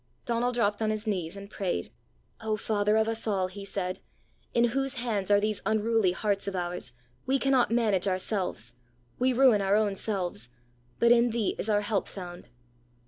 [0.25, 1.91] Donal dropped on his knees and prayed:
[2.39, 3.99] "O Father of us all!" he said,
[4.51, 6.93] "in whose hands are these unruly hearts of ours,
[7.27, 8.73] we cannot manage ourselves;
[9.19, 10.49] we ruin our own selves;
[10.97, 12.47] but in thee is our help found!"